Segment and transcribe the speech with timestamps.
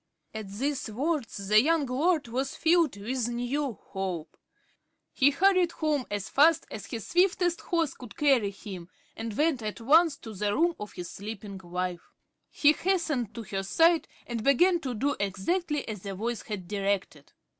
[0.33, 4.35] At these words the young lord was filled with new hope.
[5.13, 9.79] He hurried home as fast as his swiftest horse could carry him, and went at
[9.79, 12.09] once to the room of his sleeping wife.
[12.49, 17.33] He hastened to her side, and began to do exactly as the voice had directed.